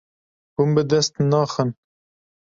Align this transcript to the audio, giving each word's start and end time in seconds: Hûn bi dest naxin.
Hûn 0.55 0.69
bi 0.75 0.83
dest 0.89 1.13
naxin. 1.29 1.69